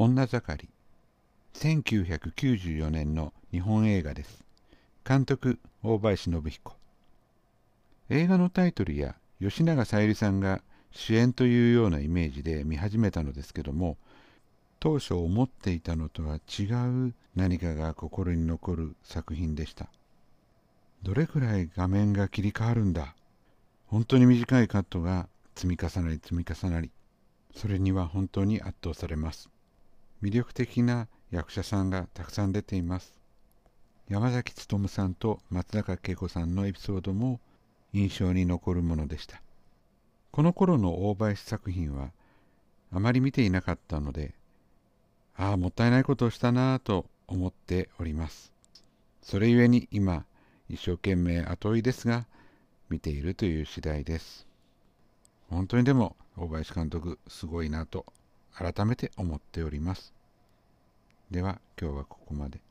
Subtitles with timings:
[0.00, 0.68] 女盛り。
[1.54, 4.44] 1994年の日本映画です。
[5.04, 6.76] 監督大林信彦。
[8.08, 13.96] 映画のタイトルや吉永小百合さんが主演というようなイメージで見始めたのですけども
[14.78, 16.66] 当初思っていたのとは違
[17.08, 19.88] う何かが心に残る作品でした。
[21.02, 23.16] どれくらい画面が切り替わるんだ。
[23.88, 26.92] 本当に短いカットが積み重なり積み重なり
[27.52, 29.50] それには本当に圧倒されます。
[30.22, 33.12] 魅力的な役者さんがたくさん出ています。
[34.08, 37.40] 山崎努さんと松坂慶子さんのエピソードも
[37.92, 39.42] 印象に残るものでした。
[40.30, 42.10] この頃の大林作品は
[42.90, 44.34] あまり見ていなかったので
[45.36, 48.52] ああもったいないことをしたなぁと思っております。
[49.22, 50.24] それゆえに今
[50.68, 52.26] 一生懸命後追いですが
[52.88, 54.46] 見ているという次第です。
[55.50, 58.06] 本当にでも大林監督すごいなと
[58.52, 60.17] 改めて思っております。
[61.30, 62.62] では今日はここまで。